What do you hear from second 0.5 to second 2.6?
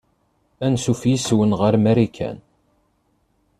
Anṣuf yes-wen ɣer Marikan.